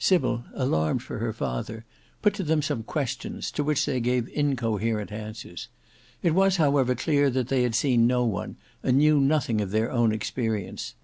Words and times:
Sybil, 0.00 0.42
alarmed 0.54 1.04
for 1.04 1.18
her 1.20 1.32
father, 1.32 1.84
put 2.20 2.34
to 2.34 2.42
them 2.42 2.62
some 2.62 2.82
questions, 2.82 3.48
to 3.52 3.62
which 3.62 3.86
they 3.86 4.00
gave 4.00 4.28
incoherent 4.30 5.12
answers. 5.12 5.68
It 6.20 6.34
was 6.34 6.56
however 6.56 6.96
clear 6.96 7.30
that 7.30 7.46
they 7.46 7.62
had 7.62 7.76
seen 7.76 8.04
no 8.04 8.24
one, 8.24 8.56
and 8.82 8.98
knew 8.98 9.20
nothing 9.20 9.60
of 9.60 9.70
their 9.70 9.92
own 9.92 10.10
experience. 10.10 10.94